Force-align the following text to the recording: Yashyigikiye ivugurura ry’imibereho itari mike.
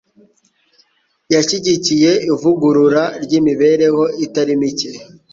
Yashyigikiye 1.33 2.11
ivugurura 2.33 3.03
ry’imibereho 3.23 4.03
itari 4.25 4.53
mike. 4.61 4.91